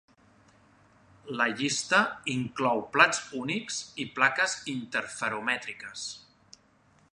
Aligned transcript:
La 1.41 1.45
llista 1.59 1.99
inclou 2.37 2.81
plats 2.97 3.21
únics 3.41 3.79
i 4.05 4.09
plaques 4.17 4.59
interferomètriques. 4.75 6.11